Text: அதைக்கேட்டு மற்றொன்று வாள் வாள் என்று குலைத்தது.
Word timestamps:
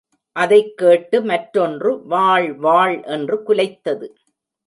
அதைக்கேட்டு 0.35 1.17
மற்றொன்று 1.23 1.91
வாள் 2.05 2.53
வாள் 2.53 2.95
என்று 3.03 3.43
குலைத்தது. 3.47 4.09